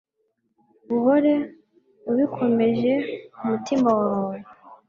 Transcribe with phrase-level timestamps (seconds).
[0.95, 1.33] Uhore
[2.09, 2.93] ubikomeje
[3.33, 4.37] ku mutima wawe